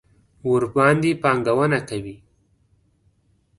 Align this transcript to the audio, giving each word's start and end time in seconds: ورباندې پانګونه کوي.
ورباندې 0.49 1.11
پانګونه 1.23 1.79
کوي. 1.89 2.15